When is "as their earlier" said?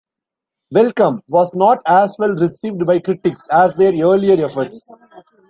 3.51-4.43